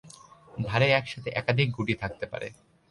[0.65, 2.47] ধারে একসাথে একাধিক গুটি থাকতে পারে।